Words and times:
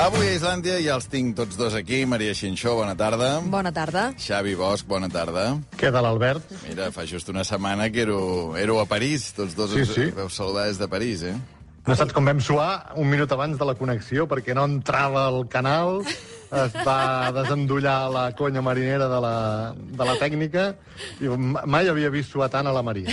Avui 0.00 0.30
a 0.30 0.32
Islàndia 0.32 0.78
ja 0.80 0.94
els 0.96 1.04
tinc 1.12 1.34
tots 1.36 1.58
dos 1.60 1.74
aquí. 1.76 2.02
Maria 2.08 2.32
Xinxó, 2.36 2.72
bona 2.78 2.94
tarda. 2.96 3.34
Bona 3.52 3.72
tarda. 3.74 4.06
Xavi 4.16 4.54
Bosch, 4.56 4.86
bona 4.88 5.10
tarda. 5.12 5.58
Què 5.76 5.90
de 5.92 6.00
l'Albert? 6.00 6.46
Mira, 6.64 6.88
fa 6.94 7.04
just 7.08 7.28
una 7.28 7.44
setmana 7.44 7.90
que 7.92 8.06
ero, 8.06 8.20
ero 8.56 8.78
a 8.80 8.86
París. 8.88 9.30
Tots 9.36 9.56
dos 9.58 9.74
Sí, 9.76 9.82
us 9.84 9.92
sí. 9.94 10.06
veu 10.16 10.30
saludar 10.32 10.66
des 10.70 10.78
de 10.80 10.88
París, 10.88 11.22
eh? 11.28 11.34
No 11.86 11.96
saps 11.96 12.12
com 12.16 12.24
vam 12.28 12.40
suar 12.44 12.92
un 13.00 13.08
minut 13.08 13.30
abans 13.32 13.58
de 13.58 13.64
la 13.66 13.74
connexió 13.74 14.26
perquè 14.28 14.54
no 14.54 14.64
entrava 14.68 15.26
al 15.26 15.46
canal, 15.48 16.02
es 16.04 16.74
va 16.86 17.32
desendollar 17.34 18.10
la 18.12 18.24
conya 18.36 18.60
marinera 18.62 19.08
de 19.08 19.20
la, 19.24 19.34
de 19.76 20.04
la 20.06 20.16
tècnica 20.20 20.66
i 21.24 21.28
mai 21.32 21.88
havia 21.88 22.10
vist 22.12 22.30
suar 22.32 22.50
tant 22.52 22.68
a 22.68 22.72
la 22.76 22.82
Maria. 22.84 23.12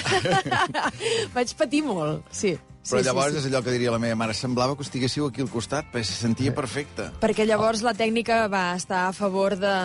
Vaig 1.36 1.56
patir 1.58 1.84
molt, 1.88 2.28
sí. 2.32 2.58
Però 2.88 3.02
sí, 3.02 3.08
llavors 3.08 3.34
sí, 3.34 3.36
sí. 3.36 3.42
és 3.42 3.50
allò 3.50 3.62
que 3.66 3.74
diria 3.76 3.92
la 3.92 4.00
meva 4.00 4.16
mare, 4.20 4.36
semblava 4.38 4.78
que 4.80 4.86
estiguéssiu 4.86 5.28
aquí 5.28 5.44
al 5.44 5.50
costat, 5.52 5.90
perquè 5.92 6.08
se 6.08 6.16
sentia 6.16 6.54
perfecte. 6.56 7.10
Perquè 7.22 7.46
llavors 7.48 7.84
la 7.84 7.94
tècnica 7.98 8.46
va 8.52 8.64
estar 8.78 9.06
a 9.10 9.14
favor 9.16 9.58
de, 9.60 9.76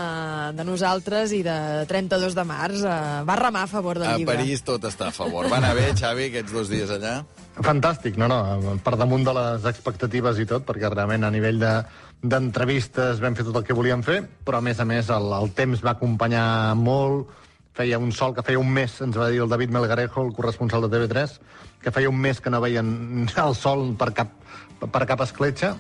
de 0.55 0.67
nosaltres 0.69 1.35
i 1.35 1.43
de 1.47 1.57
32 1.91 2.37
de 2.39 2.47
març 2.47 2.87
eh, 2.87 2.95
va 3.27 3.39
remar 3.41 3.67
a 3.67 3.71
favor 3.71 3.99
del 3.99 4.11
A 4.11 4.17
llibre. 4.21 4.39
París 4.39 4.63
tot 4.67 4.87
està 4.87 5.11
a 5.11 5.17
favor. 5.17 5.51
Va 5.51 5.59
anar 5.59 5.75
bé, 5.79 5.91
Xavi, 5.99 6.31
aquests 6.31 6.55
dos 6.55 6.71
dies 6.71 6.95
allà? 6.95 7.19
Fantàstic, 7.59 8.17
no, 8.17 8.31
no, 8.31 8.79
per 8.85 8.95
damunt 8.97 9.27
de 9.27 9.35
les 9.37 9.67
expectatives 9.69 10.39
i 10.41 10.49
tot, 10.49 10.65
perquè 10.69 10.89
realment 10.93 11.27
a 11.29 11.35
nivell 11.35 11.61
de 11.61 11.75
d'entrevistes 12.23 13.19
vam 13.19 13.35
fer 13.35 13.45
tot 13.49 13.57
el 13.59 13.65
que 13.67 13.75
volíem 13.75 14.03
fer, 14.07 14.21
però 14.47 14.61
a 14.61 14.65
més 14.65 14.79
a 14.79 14.87
més 14.87 15.09
el, 15.11 15.33
el 15.35 15.51
temps 15.59 15.83
va 15.83 15.97
acompanyar 15.97 16.45
molt, 16.79 17.33
feia 17.75 17.99
un 17.99 18.13
sol 18.15 18.35
que 18.37 18.45
feia 18.47 18.61
un 18.61 18.71
mes, 18.71 18.95
ens 19.03 19.19
va 19.19 19.29
dir 19.33 19.43
el 19.43 19.51
David 19.51 19.73
Melgarejo, 19.75 20.23
el 20.23 20.35
corresponsal 20.37 20.87
de 20.87 20.93
TV3, 20.93 21.35
que 21.83 21.93
feia 21.95 22.11
un 22.11 22.21
mes 22.21 22.41
que 22.41 22.51
no 22.51 22.63
veien 22.63 23.27
el 23.47 23.57
sol 23.59 23.93
per 23.99 24.13
cap, 24.17 24.37
per 24.83 25.07
cap 25.09 25.27
escletxa, 25.27 25.77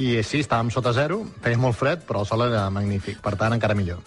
i 0.00 0.22
sí, 0.24 0.40
estàvem 0.40 0.70
sota 0.72 0.94
zero, 0.96 1.18
feia 1.44 1.58
molt 1.60 1.76
fred, 1.76 2.06
però 2.08 2.22
el 2.22 2.28
sol 2.28 2.46
era 2.46 2.64
magnífic, 2.72 3.18
per 3.20 3.34
tant, 3.36 3.52
encara 3.52 3.76
millor. 3.76 4.00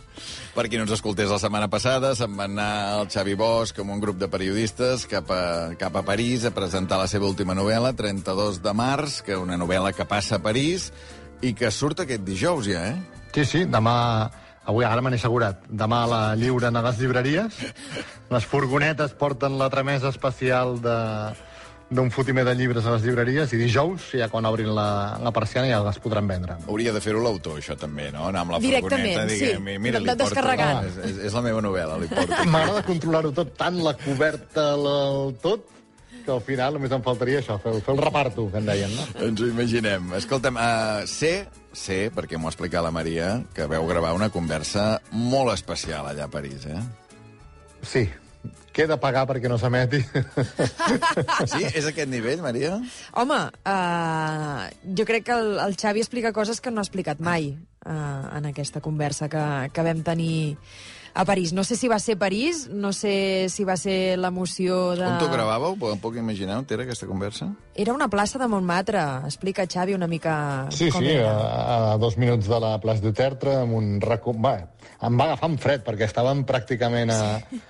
Per 0.55 0.65
qui 0.65 0.79
no 0.79 0.85
ens 0.87 0.95
escoltés 0.95 1.29
la 1.29 1.37
setmana 1.41 1.67
passada, 1.69 2.15
se'n 2.17 2.33
va 2.33 2.47
anar 2.49 2.69
el 2.95 3.09
Xavi 3.13 3.35
Bosch 3.37 3.83
amb 3.83 3.93
un 3.93 4.01
grup 4.01 4.17
de 4.17 4.29
periodistes 4.31 5.05
cap 5.11 5.29
a, 5.29 5.75
cap 5.77 5.99
a 5.99 6.03
París 6.07 6.47
a 6.47 6.53
presentar 6.55 6.97
la 6.97 7.09
seva 7.11 7.29
última 7.29 7.53
novel·la, 7.57 7.93
32 7.93 8.63
de 8.65 8.73
març, 8.73 9.19
que 9.27 9.37
una 9.37 9.59
novel·la 9.61 9.93
que 9.93 10.07
passa 10.09 10.39
a 10.39 10.41
París 10.41 10.89
i 11.45 11.53
que 11.53 11.69
surt 11.69 12.01
aquest 12.01 12.25
dijous 12.25 12.71
ja, 12.71 12.87
eh? 12.95 13.29
Sí, 13.35 13.45
sí, 13.45 13.63
demà... 13.69 13.95
Avui 14.65 14.85
ara 14.85 15.01
me 15.01 15.11
n'he 15.13 15.19
assegurat. 15.21 15.65
Demà 15.69 16.05
la 16.09 16.21
lliuren 16.39 16.75
a 16.75 16.81
les 16.87 16.97
llibreries. 17.01 17.59
Les 18.33 18.45
furgonetes 18.49 19.13
porten 19.17 19.59
la 19.61 19.69
tramesa 19.69 20.09
especial 20.09 20.79
de 20.81 20.95
d'un 21.89 22.09
fotimer 22.09 22.41
de 22.47 22.55
llibres 22.57 22.85
a 22.89 22.95
les 22.95 23.03
llibreries 23.05 23.51
i 23.53 23.59
dijous, 23.61 24.07
ja 24.17 24.25
quan 24.31 24.45
obrin 24.49 24.71
la, 24.73 25.19
la 25.21 25.31
persiana, 25.31 25.67
ja 25.69 25.83
les 25.85 25.99
podran 26.01 26.25
vendre. 26.27 26.57
Hauria 26.65 26.93
de 26.95 27.01
fer-ho 27.03 27.21
l'autor, 27.21 27.59
això 27.61 27.75
també, 27.77 28.07
no? 28.13 28.25
Anar 28.31 28.41
amb 28.41 28.55
la 28.55 28.59
furgoneta, 28.63 29.27
sí. 29.29 29.35
diguem, 29.35 29.69
i 29.69 29.77
mira, 29.77 29.99
De- 29.99 30.07
li 30.07 30.09
porto... 30.09 30.23
descarregant. 30.23 30.89
És, 30.89 30.97
és, 31.11 31.19
és 31.29 31.37
la 31.37 31.43
meva 31.45 31.61
novel·la, 31.61 31.99
li 32.01 32.09
porto. 32.09 32.41
M'agrada 32.55 32.81
controlar-ho 32.89 33.31
tot, 33.37 33.53
tant 33.59 33.77
la 33.85 33.93
coberta, 34.01 34.71
el 34.73 35.37
tot, 35.45 35.69
que 36.25 36.33
al 36.33 36.41
final 36.43 36.75
només 36.75 36.93
em 36.95 37.05
faltaria 37.05 37.39
això, 37.43 37.59
fer, 37.61 37.75
fer 37.85 37.93
el 37.93 38.01
reparto, 38.01 38.47
que 38.51 38.59
en 38.61 38.67
deien, 38.67 38.91
no? 38.97 39.05
Ens 39.27 39.41
ho 39.41 39.47
imaginem. 39.51 40.11
Escolta'm, 40.17 40.59
uh, 40.59 41.05
sé, 41.09 41.33
sé, 41.75 42.09
perquè 42.15 42.39
m'ho 42.39 42.49
ha 42.49 42.53
explicat 42.53 42.83
la 42.85 42.93
Maria, 42.95 43.31
que 43.55 43.69
veu 43.71 43.87
gravar 43.87 44.15
una 44.17 44.31
conversa 44.33 44.95
molt 45.13 45.53
especial 45.53 46.09
allà 46.09 46.27
a 46.27 46.33
París, 46.33 46.65
eh? 46.65 46.81
Sí, 47.85 48.07
queda 48.75 48.97
pagar 48.99 49.25
perquè 49.29 49.51
no 49.51 49.59
s'emeti. 49.61 50.01
Sí? 51.45 51.61
És 51.77 51.85
aquest 51.87 52.09
nivell, 52.09 52.41
Maria? 52.43 52.75
Home, 53.21 53.37
uh, 53.69 54.65
jo 54.97 55.05
crec 55.07 55.27
que 55.29 55.37
el, 55.37 55.55
el 55.61 55.75
Xavi 55.79 56.01
explica 56.03 56.33
coses 56.35 56.61
que 56.61 56.73
no 56.73 56.81
ha 56.81 56.85
explicat 56.85 57.21
mai 57.23 57.51
uh, 57.53 58.25
en 58.35 58.49
aquesta 58.49 58.81
conversa 58.83 59.29
que, 59.31 59.45
que 59.73 59.85
vam 59.85 60.01
tenir 60.05 60.57
a 61.15 61.23
París. 61.23 61.53
No 61.55 61.63
sé 61.63 61.77
si 61.79 61.87
va 61.87 61.97
ser 62.03 62.17
París, 62.19 62.67
no 62.69 62.91
sé 62.93 63.47
si 63.49 63.63
va 63.63 63.77
ser 63.79 64.17
l'emoció 64.19 64.93
de... 64.99 65.05
On 65.07 65.17
t'ho 65.21 65.29
gravàveu? 65.31 65.77
Em 65.93 66.01
puc 66.03 66.17
imaginar 66.19 66.57
on 66.59 66.67
era 66.75 66.83
aquesta 66.83 67.07
conversa? 67.07 67.47
Era 67.73 67.93
una 67.95 68.09
plaça 68.11 68.37
de 68.37 68.49
Montmartre. 68.51 69.01
Explica, 69.25 69.63
Xavi, 69.65 69.95
una 69.95 70.09
mica 70.11 70.67
Sí, 70.75 70.89
com 70.91 70.99
sí, 71.01 71.13
era. 71.15 71.31
a, 71.31 71.93
a 71.93 71.97
dos 71.97 72.17
minuts 72.19 72.51
de 72.51 72.59
la 72.59 72.73
plaça 72.83 73.01
de 73.07 73.13
Tertre, 73.15 73.55
amb 73.63 73.79
un 73.79 73.95
racó... 74.03 74.35
Va, 74.35 74.57
em 75.07 75.15
va 75.15 75.29
agafar 75.31 75.49
amb 75.53 75.63
fred, 75.63 75.85
perquè 75.87 76.09
estàvem 76.09 76.43
pràcticament 76.47 77.15
a, 77.15 77.21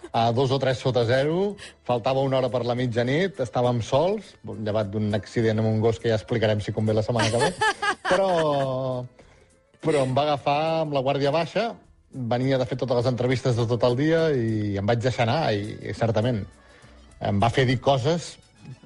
a 0.10 0.26
dos 0.34 0.50
o 0.50 0.58
tres 0.62 0.82
sota 0.82 1.06
zero, 1.06 1.54
faltava 1.86 2.26
una 2.26 2.42
hora 2.42 2.50
per 2.50 2.64
la 2.66 2.74
mitjanit, 2.78 3.40
estàvem 3.46 3.84
sols, 3.86 4.34
llevat 4.58 4.90
d'un 4.90 5.14
accident 5.14 5.62
amb 5.62 5.70
un 5.70 5.82
gos 5.86 6.02
que 6.02 6.10
ja 6.10 6.18
explicarem 6.18 6.66
si 6.66 6.74
convé 6.74 6.98
la 6.98 7.06
setmana 7.06 7.30
que 7.30 7.46
ve, 7.46 7.54
però, 8.10 8.30
però 9.86 10.06
em 10.06 10.18
va 10.18 10.26
agafar 10.32 10.60
amb 10.86 10.98
la 10.98 11.06
guàrdia 11.06 11.34
baixa, 11.36 11.74
venia 12.16 12.58
de 12.58 12.66
fer 12.66 12.78
totes 12.80 13.02
les 13.02 13.10
entrevistes 13.12 13.58
de 13.60 13.66
tot 13.68 13.84
el 13.84 13.98
dia 14.00 14.30
i 14.32 14.78
em 14.80 14.88
vaig 14.88 15.02
deixar 15.04 15.26
anar, 15.28 15.52
i, 15.54 15.76
i 15.90 15.96
certament 15.98 16.46
em 17.26 17.42
va 17.42 17.52
fer 17.52 17.66
dir 17.68 17.78
coses 17.84 18.36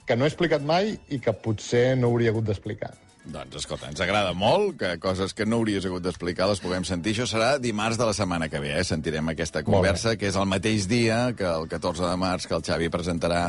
que 0.05 0.17
no 0.17 0.25
he 0.25 0.31
explicat 0.31 0.65
mai 0.65 0.95
i 1.13 1.19
que 1.21 1.33
potser 1.45 1.93
no 1.97 2.09
hauria 2.09 2.33
hagut 2.33 2.49
d'explicar. 2.49 2.91
Doncs, 3.29 3.57
escolta, 3.59 3.89
ens 3.91 3.99
agrada 4.01 4.31
molt 4.33 4.77
que 4.79 4.93
coses 4.97 5.33
que 5.37 5.45
no 5.45 5.57
hauries 5.59 5.83
hagut 5.85 6.01
d'explicar 6.01 6.47
les 6.49 6.61
puguem 6.63 6.85
sentir. 6.87 7.11
Això 7.13 7.25
serà 7.29 7.49
dimarts 7.61 7.97
de 7.99 8.05
la 8.07 8.13
setmana 8.15 8.47
que 8.49 8.61
ve, 8.63 8.71
eh? 8.79 8.83
Sentirem 8.87 9.27
aquesta 9.29 9.61
conversa, 9.67 10.15
que 10.17 10.29
és 10.31 10.37
el 10.39 10.47
mateix 10.49 10.87
dia 10.89 11.17
que 11.37 11.45
el 11.45 11.67
14 11.69 12.07
de 12.07 12.15
març 12.17 12.47
que 12.49 12.55
el 12.57 12.63
Xavi 12.65 12.87
presentarà 12.89 13.41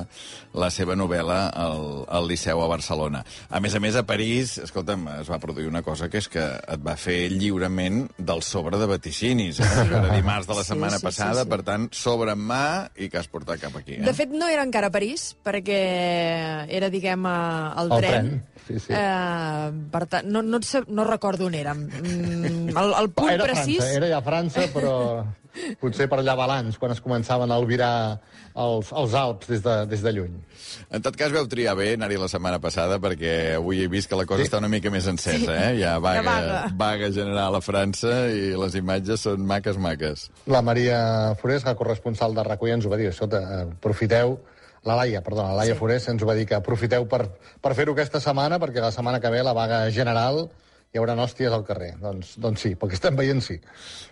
la 0.52 0.68
seva 0.74 0.96
novel·la 0.98 1.38
al, 1.54 2.04
al 2.10 2.26
Liceu 2.28 2.60
a 2.60 2.66
Barcelona. 2.68 3.22
A 3.48 3.60
més 3.62 3.74
a 3.78 3.80
més, 3.80 3.96
a 3.96 4.02
París, 4.04 4.58
escolta'm, 4.66 5.06
es 5.20 5.30
va 5.30 5.38
produir 5.40 5.70
una 5.70 5.84
cosa 5.86 6.10
que 6.10 6.18
és 6.20 6.28
que 6.28 6.44
et 6.60 6.84
va 6.84 6.96
fer 7.00 7.30
lliurement 7.32 8.02
del 8.18 8.42
sobre 8.42 8.76
de 8.76 8.90
vaticinis. 8.90 9.62
Eh? 9.64 9.70
Era 9.86 10.02
dimarts 10.18 10.50
de 10.50 10.58
la 10.58 10.64
Sí, 10.66 10.74
setmana 10.74 10.98
sí, 10.98 11.04
sí, 11.04 11.06
passada, 11.08 11.46
sí. 11.46 11.48
per 11.54 11.62
tant, 11.64 11.88
sobre 11.94 12.34
en 12.36 12.42
mà 12.50 12.90
i 13.00 13.08
que 13.08 13.22
has 13.22 13.30
portat 13.32 13.62
cap 13.62 13.78
aquí. 13.80 13.96
Eh? 13.96 14.04
De 14.04 14.12
fet, 14.18 14.34
no 14.34 14.50
era 14.50 14.66
encara 14.66 14.90
a 14.90 14.94
París, 14.98 15.30
perquè 15.46 15.80
era, 16.68 16.90
diguem, 16.92 17.24
eh, 17.24 17.80
el 17.80 17.90
El 17.94 17.98
tren. 18.04 18.10
tren, 18.10 18.66
sí, 18.66 18.78
sí. 18.86 18.92
Eh, 18.92 19.59
per 19.92 20.04
tant, 20.10 20.26
no, 20.30 20.42
no, 20.42 20.58
et 20.62 20.68
sap- 20.68 20.88
no 20.88 21.04
recordo 21.08 21.46
on 21.50 21.54
érem. 21.58 21.84
Mm, 22.00 22.72
el, 22.76 22.94
el 23.02 23.10
punt 23.14 23.32
era 23.34 23.44
precís... 23.48 23.78
França, 23.82 23.92
era 24.00 24.08
ja 24.12 24.22
França, 24.24 24.66
però 24.74 24.96
potser 25.80 26.06
per 26.08 26.20
allà 26.22 26.36
balanç, 26.38 26.76
quan 26.78 26.92
es 26.94 27.00
començaven 27.02 27.50
a 27.50 27.56
albirar 27.58 27.94
els, 28.54 28.92
els 28.94 29.14
Alps 29.18 29.48
des 29.50 29.62
de, 29.64 29.74
des 29.90 30.02
de 30.04 30.12
lluny. 30.14 30.36
En 30.94 31.02
tot 31.02 31.16
cas, 31.18 31.32
veu 31.34 31.46
triar 31.50 31.74
bé 31.78 31.88
anar-hi 31.96 32.18
la 32.20 32.28
setmana 32.30 32.60
passada, 32.62 33.00
perquè 33.02 33.56
avui 33.58 33.82
he 33.82 33.88
vist 33.90 34.08
que 34.10 34.18
la 34.18 34.26
cosa 34.30 34.40
Sí. 34.40 34.46
sí. 34.46 34.50
està 34.52 34.60
una 34.62 34.70
mica 34.70 34.90
més 34.94 35.08
encesa, 35.10 35.56
eh? 35.58 35.72
Hi 35.80 35.84
ha 35.86 35.96
vaga, 36.02 36.22
vaga. 36.26 36.60
vaga 36.78 37.10
general 37.14 37.58
a 37.58 37.62
França 37.64 38.12
i 38.30 38.52
les 38.58 38.78
imatges 38.78 39.26
són 39.26 39.42
maques, 39.46 39.76
maques. 39.78 40.28
La 40.46 40.62
Maria 40.62 41.34
Forés, 41.42 41.66
la 41.66 41.74
corresponsal 41.78 42.34
de 42.38 42.46
RACU, 42.46 42.70
ens 42.70 42.86
ho 42.86 42.92
va 42.94 42.98
dir, 43.02 43.10
escolta, 43.10 43.42
eh, 43.42 43.66
aprofiteu, 43.74 44.38
la 44.88 44.96
Laia, 44.96 45.20
perdona, 45.24 45.52
la 45.52 45.62
Laia 45.62 45.76
sí. 45.76 45.80
Forés 45.80 46.08
ens 46.08 46.22
ho 46.22 46.28
va 46.28 46.38
dir, 46.38 46.46
que 46.48 46.56
aprofiteu 46.56 47.06
per, 47.10 47.26
per 47.60 47.76
fer-ho 47.78 47.96
aquesta 47.96 48.20
setmana, 48.22 48.60
perquè 48.62 48.82
la 48.82 48.92
setmana 48.94 49.20
que 49.20 49.32
ve 49.32 49.44
la 49.44 49.56
vaga 49.56 49.84
general 49.94 50.46
hi 50.90 50.98
haurà 50.98 51.14
hòsties 51.22 51.52
al 51.54 51.62
carrer. 51.66 51.92
Doncs, 52.02 52.34
doncs 52.42 52.64
sí, 52.64 52.72
perquè 52.78 52.96
estem 52.98 53.18
veient 53.18 53.42
sí. 53.44 53.60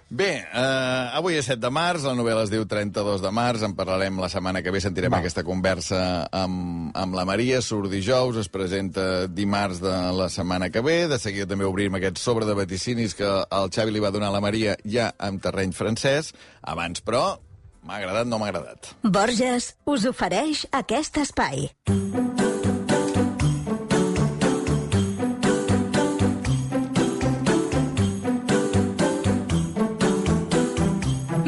Bé, 0.09 0.29
eh, 0.41 1.17
avui 1.19 1.35
és 1.37 1.49
7 1.51 1.59
de 1.61 1.71
març, 1.75 2.05
la 2.07 2.15
novel·la 2.17 2.45
es 2.47 2.53
diu 2.53 2.63
32 2.71 3.21
de 3.21 3.33
març, 3.35 3.65
en 3.67 3.75
parlarem 3.77 4.21
la 4.23 4.31
setmana 4.31 4.63
que 4.63 4.73
ve, 4.73 4.81
sentirem 4.81 5.13
Va. 5.13 5.19
aquesta 5.19 5.43
conversa 5.45 6.29
amb, 6.33 6.95
amb 6.97 7.19
la 7.19 7.27
Maria, 7.29 7.59
surt 7.65 7.91
dijous, 7.93 8.39
es 8.41 8.49
presenta 8.49 9.27
dimarts 9.27 9.83
de 9.83 9.97
la 10.17 10.31
setmana 10.33 10.71
que 10.71 10.85
ve, 10.85 11.01
de 11.11 11.19
seguida 11.19 11.51
també 11.51 11.67
obrim 11.67 11.99
aquest 11.99 12.23
sobre 12.23 12.47
de 12.47 12.57
vaticinis 12.57 13.19
que 13.19 13.27
el 13.27 13.75
Xavi 13.75 13.93
li 13.93 14.05
va 14.05 14.15
donar 14.15 14.31
a 14.31 14.37
la 14.39 14.45
Maria 14.45 14.79
ja 14.87 15.11
en 15.19 15.43
terreny 15.43 15.75
francès, 15.77 16.33
abans 16.63 17.03
però 17.03 17.41
m'ha 17.89 17.97
agradat, 18.03 18.27
no 18.29 18.39
m'ha 18.39 18.51
agradat. 18.53 18.93
Borges 19.19 19.73
us 19.89 20.05
ofereix 20.13 20.67
aquest 20.83 21.17
espai. 21.25 21.69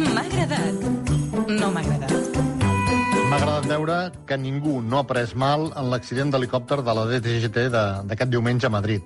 M'ha 0.00 0.22
agradat. 0.26 0.74
No 1.60 1.68
m'ha 1.74 1.82
agradat. 1.84 2.38
M'ha 3.30 3.36
agradat 3.38 3.66
veure 3.70 3.98
que 4.26 4.38
ningú 4.38 4.80
no 4.82 5.00
ha 5.00 5.06
pres 5.06 5.34
mal 5.38 5.68
en 5.78 5.90
l'accident 5.92 6.32
d'helicòpter 6.32 6.80
de 6.86 6.94
la 6.98 7.04
DGT 7.12 7.68
de- 7.74 8.02
d'aquest 8.10 8.30
diumenge 8.30 8.66
a 8.66 8.70
Madrid. 8.70 9.02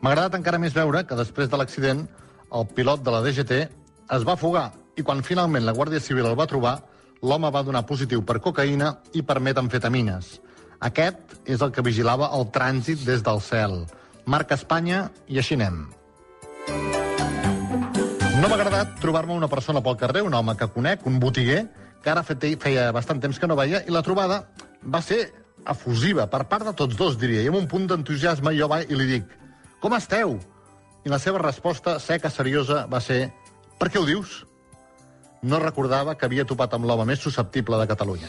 M'ha 0.00 0.10
agradat 0.12 0.34
encara 0.40 0.58
més 0.58 0.74
veure 0.74 1.04
que 1.06 1.14
després 1.14 1.48
de 1.48 1.56
l'accident 1.56 2.06
el 2.52 2.66
pilot 2.66 3.02
de 3.02 3.10
la 3.10 3.20
DGT 3.22 3.52
es 4.10 4.24
va 4.28 4.36
fugar 4.36 4.72
i 4.96 5.02
quan 5.02 5.22
finalment 5.24 5.64
la 5.64 5.72
Guàrdia 5.76 6.00
Civil 6.00 6.26
el 6.28 6.36
va 6.38 6.46
trobar, 6.50 6.76
l'home 7.22 7.50
va 7.54 7.62
donar 7.62 7.84
positiu 7.86 8.24
per 8.26 8.40
cocaïna 8.44 8.96
i 9.14 9.22
per 9.22 9.40
metamfetamines. 9.40 10.40
Aquest 10.82 11.36
és 11.46 11.62
el 11.62 11.70
que 11.72 11.84
vigilava 11.86 12.30
el 12.36 12.48
trànsit 12.52 13.04
des 13.06 13.22
del 13.22 13.40
cel. 13.40 13.84
Marca 14.26 14.54
Espanya 14.58 15.08
i 15.28 15.38
així 15.38 15.54
anem. 15.54 15.84
No 18.42 18.48
m'ha 18.48 18.56
agradat 18.58 18.96
trobar-me 19.00 19.36
una 19.36 19.48
persona 19.48 19.82
pel 19.82 19.96
carrer, 20.00 20.22
un 20.26 20.34
home 20.34 20.56
que 20.58 20.66
conec, 20.74 21.06
un 21.06 21.20
botiguer, 21.22 21.68
que 22.02 22.10
ara 22.10 22.24
fe- 22.26 22.56
feia 22.58 22.90
bastant 22.92 23.20
temps 23.22 23.38
que 23.38 23.46
no 23.46 23.54
veia, 23.56 23.84
i 23.86 23.94
la 23.94 24.02
trobada 24.02 24.48
va 24.82 25.00
ser 25.02 25.32
efusiva, 25.70 26.26
per 26.26 26.48
part 26.50 26.66
de 26.66 26.72
tots 26.74 26.96
dos, 26.98 27.18
diria, 27.18 27.42
i 27.42 27.46
amb 27.52 27.60
un 27.60 27.68
punt 27.70 27.86
d'entusiasme 27.86 28.50
jo 28.58 28.66
vaig 28.68 28.90
i 28.90 28.98
li 28.98 29.06
dic 29.06 29.36
«Com 29.80 29.94
esteu?» 29.94 30.40
I 31.06 31.10
la 31.10 31.18
seva 31.22 31.38
resposta 31.38 31.98
seca, 32.02 32.30
seriosa, 32.30 32.86
va 32.90 33.00
ser 33.00 33.30
«Per 33.78 33.88
què 33.90 33.98
ho 34.02 34.06
dius?» 34.06 34.42
No 35.42 35.58
recordava 35.58 36.12
que 36.14 36.28
havia 36.28 36.44
topat 36.46 36.76
amb 36.76 36.86
l'home 36.86 37.02
més 37.08 37.18
susceptible 37.18 37.74
de 37.80 37.86
Catalunya. 37.90 38.28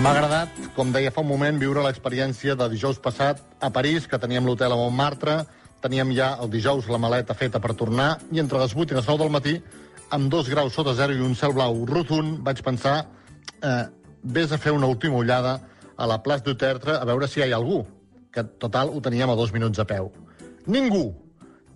M'ha 0.00 0.12
agradat, 0.14 0.54
com 0.72 0.94
deia 0.94 1.10
fa 1.12 1.20
un 1.20 1.28
moment, 1.28 1.58
viure 1.60 1.82
l'experiència 1.84 2.54
de 2.56 2.70
dijous 2.72 2.96
passat 3.04 3.42
a 3.60 3.68
París, 3.74 4.06
que 4.08 4.18
teníem 4.18 4.48
l'hotel 4.48 4.72
a 4.72 4.78
Montmartre, 4.80 5.34
teníem 5.84 6.14
ja 6.16 6.30
el 6.40 6.48
dijous 6.54 6.88
la 6.88 6.98
maleta 7.02 7.36
feta 7.36 7.60
per 7.60 7.74
tornar, 7.76 8.14
i 8.32 8.40
entre 8.40 8.62
les 8.62 8.72
8 8.72 8.96
i 8.96 8.98
les 8.98 9.10
9 9.10 9.20
del 9.20 9.34
matí, 9.36 9.54
amb 10.16 10.32
dos 10.32 10.48
graus 10.48 10.72
sota 10.72 10.96
zero 10.96 11.12
i 11.12 11.20
un 11.20 11.36
cel 11.36 11.52
blau 11.52 11.84
rotund, 11.92 12.40
vaig 12.48 12.64
pensar, 12.64 12.96
eh, 13.60 13.84
vés 14.24 14.56
a 14.56 14.58
fer 14.58 14.72
una 14.72 14.88
última 14.88 15.20
ullada 15.20 15.58
a 15.96 16.08
la 16.08 16.22
plaça 16.24 16.48
du 16.48 16.56
Tertre 16.56 16.96
a 16.96 17.04
veure 17.04 17.28
si 17.28 17.44
hi 17.44 17.52
ha 17.52 17.60
algú, 17.60 17.84
que 18.32 18.48
total 18.56 18.88
ho 18.88 19.04
teníem 19.04 19.28
a 19.28 19.36
dos 19.36 19.52
minuts 19.52 19.78
a 19.78 19.84
peu. 19.84 20.08
Ningú! 20.64 21.12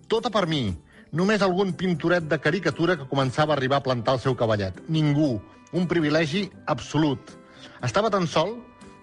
Tota 0.07 0.33
per 0.33 0.47
mi. 0.47 0.86
Només 1.15 1.41
algun 1.41 1.71
pintoret 1.77 2.25
de 2.27 2.39
caricatura 2.39 2.97
que 2.97 3.07
començava 3.07 3.53
a 3.53 3.57
arribar 3.57 3.79
a 3.79 3.85
plantar 3.85 4.17
el 4.17 4.23
seu 4.23 4.35
cavallet. 4.35 4.81
Ningú. 4.91 5.37
Un 5.71 5.87
privilegi 5.87 6.47
absolut. 6.65 7.31
Estava 7.83 8.11
tan 8.11 8.27
sol 8.27 8.57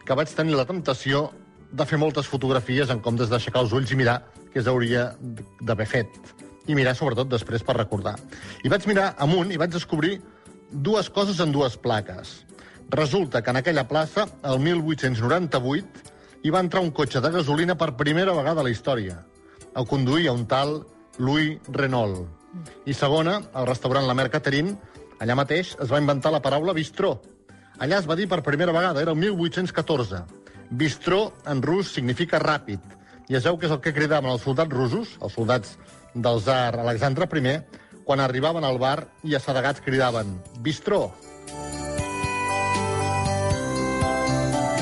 que 0.04 0.16
vaig 0.16 0.28
tenir 0.36 0.56
la 0.58 0.66
temptació 0.68 1.30
de 1.72 1.86
fer 1.88 1.98
moltes 1.98 2.28
fotografies 2.28 2.90
en 2.92 3.00
comptes 3.00 3.30
d'aixecar 3.32 3.64
els 3.64 3.72
ulls 3.72 3.90
i 3.90 3.98
mirar 3.98 4.20
què 4.52 4.62
s'hauria 4.62 5.14
d'haver 5.60 5.86
fet. 5.88 6.20
I 6.68 6.76
mirar, 6.76 6.94
sobretot, 6.96 7.28
després 7.28 7.64
per 7.64 7.76
recordar. 7.76 8.14
I 8.64 8.72
vaig 8.72 8.86
mirar 8.88 9.14
amunt 9.24 9.50
i 9.52 9.60
vaig 9.60 9.72
descobrir 9.72 10.18
dues 10.70 11.08
coses 11.10 11.40
en 11.40 11.52
dues 11.52 11.76
plaques. 11.76 12.44
Resulta 12.92 13.42
que 13.42 13.50
en 13.50 13.56
aquella 13.60 13.88
plaça, 13.88 14.28
el 14.44 14.60
1898, 14.60 16.12
hi 16.44 16.52
va 16.52 16.60
entrar 16.60 16.82
un 16.84 16.92
cotxe 16.92 17.20
de 17.24 17.30
gasolina 17.32 17.76
per 17.80 17.96
primera 17.96 18.36
vegada 18.36 18.60
a 18.60 18.64
la 18.64 18.72
història. 18.72 19.22
El 19.74 19.88
conduïa 19.88 20.32
un 20.32 20.44
tal 20.46 20.82
Louis 21.18 21.60
Renault. 21.68 22.26
I 22.86 22.94
segona, 22.94 23.40
al 23.52 23.66
restaurant 23.66 24.06
La 24.06 24.14
Mer 24.14 24.30
Catherine, 24.30 24.74
allà 25.20 25.36
mateix 25.38 25.74
es 25.82 25.90
va 25.90 26.00
inventar 26.02 26.32
la 26.34 26.42
paraula 26.42 26.74
bistró. 26.74 27.16
Allà 27.78 27.98
es 27.98 28.06
va 28.06 28.16
dir 28.18 28.28
per 28.30 28.42
primera 28.46 28.72
vegada, 28.72 29.02
era 29.02 29.12
el 29.14 29.18
1814. 29.18 30.22
Bistró, 30.70 31.32
en 31.46 31.62
rus, 31.62 31.92
significa 31.94 32.42
ràpid. 32.42 32.80
I 33.28 33.38
es 33.38 33.44
veu 33.46 33.58
que 33.58 33.66
és 33.66 33.74
el 33.74 33.80
que 33.82 33.94
cridaven 33.94 34.30
els 34.30 34.42
soldats 34.46 34.74
russos, 34.74 35.16
els 35.20 35.34
soldats 35.34 35.76
del 36.14 36.40
tsar 36.42 36.78
Alexandre 36.78 37.26
I, 37.26 37.58
quan 38.04 38.20
arribaven 38.20 38.64
al 38.64 38.78
bar 38.78 39.08
i 39.24 39.34
assedegats 39.34 39.80
cridaven 39.80 40.38
«Bistró!». 40.60 41.12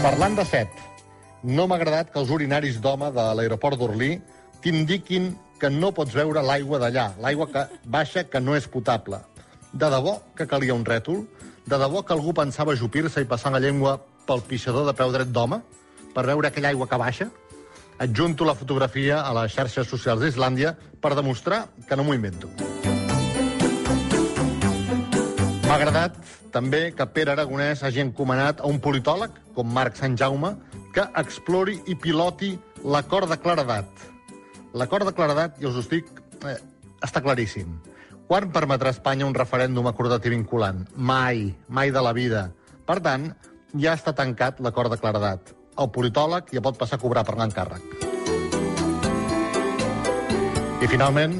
Parlant 0.03 0.35
de 0.35 0.45
set, 0.45 0.69
no 1.45 1.69
m'ha 1.69 1.77
agradat 1.79 2.11
que 2.11 2.19
els 2.19 2.31
urinaris 2.35 2.81
d'home 2.83 3.13
de 3.15 3.27
l'aeroport 3.39 3.79
d'Orlí 3.79 4.17
t'indiquin 4.63 5.31
que 5.63 5.71
no 5.71 5.93
pots 5.95 6.11
veure 6.11 6.43
l'aigua 6.43 6.81
d'allà, 6.83 7.13
l'aigua 7.23 7.47
que 7.47 7.61
baixa 7.87 8.25
que 8.27 8.41
no 8.43 8.57
és 8.59 8.65
potable. 8.67 9.21
De 9.71 9.87
debò 9.93 10.17
que 10.35 10.49
calia 10.51 10.75
un 10.75 10.83
rètol? 10.83 11.21
De 11.71 11.79
debò 11.79 12.03
que 12.03 12.17
algú 12.17 12.35
pensava 12.35 12.75
ajupir-se 12.75 13.23
i 13.23 13.29
passar 13.31 13.53
la 13.55 13.61
llengua 13.63 13.93
pel 14.27 14.43
pixador 14.49 14.89
de 14.89 14.97
peu 14.99 15.15
dret 15.15 15.31
d'home 15.31 15.61
per 16.17 16.27
veure 16.27 16.51
aquella 16.51 16.75
aigua 16.75 16.91
que 16.91 16.99
baixa? 16.99 17.29
Adjunto 18.03 18.45
la 18.45 18.57
fotografia 18.59 19.23
a 19.23 19.31
les 19.39 19.55
xarxes 19.55 19.87
socials 19.87 20.25
d'Islàndia 20.25 20.75
per 21.01 21.15
demostrar 21.15 21.69
que 21.87 21.95
no 21.95 22.03
m'ho 22.03 22.19
invento. 22.19 22.51
M'ha 25.63 25.79
agradat 25.79 26.19
també 26.51 26.89
que 26.91 27.07
Pere 27.07 27.37
Aragonès 27.37 27.87
hagi 27.87 28.03
encomanat 28.03 28.61
a 28.61 28.67
un 28.67 28.83
politòleg, 28.83 29.31
com 29.55 29.71
Marc 29.71 29.95
Sant 29.95 30.19
Jaume, 30.19 30.57
que 30.93 31.07
explori 31.23 31.79
i 31.87 31.95
piloti 31.95 32.57
l'acord 32.83 33.31
de 33.31 33.39
claredat. 33.39 34.12
L'acord 34.73 35.05
de 35.05 35.13
claredat, 35.13 35.59
ja 35.61 35.69
us 35.69 35.77
ho 35.77 35.83
dic, 35.89 36.07
eh, 36.49 36.57
està 37.05 37.21
claríssim. 37.21 37.75
Quan 38.27 38.49
permetrà 38.53 38.93
Espanya 38.95 39.27
un 39.27 39.35
referèndum 39.37 39.87
acordat 39.87 40.25
i 40.25 40.31
vinculant? 40.33 40.87
Mai, 40.97 41.55
mai 41.69 41.91
de 41.91 42.01
la 42.01 42.13
vida. 42.17 42.51
Per 42.87 42.99
tant, 43.05 43.27
ja 43.77 43.93
està 43.93 44.15
tancat 44.17 44.61
l'acord 44.61 44.91
de 44.91 44.97
claredat. 44.97 45.53
El 45.77 45.91
politòleg 45.93 46.49
ja 46.53 46.63
pot 46.65 46.79
passar 46.79 46.97
a 46.97 47.03
cobrar 47.03 47.25
per 47.25 47.37
l'encàrrec. 47.37 47.83
I 50.83 50.89
finalment, 50.89 51.37